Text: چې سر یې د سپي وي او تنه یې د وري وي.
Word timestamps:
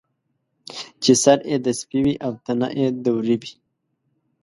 چې 1.03 1.11
سر 1.23 1.37
یې 1.51 1.57
د 1.65 1.67
سپي 1.79 1.99
وي 2.03 2.15
او 2.25 2.31
تنه 2.45 2.67
یې 2.79 2.87
د 3.03 3.05
وري 3.15 3.37
وي. 3.41 3.51